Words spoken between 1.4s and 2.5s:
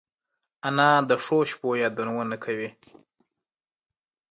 شپو یادونه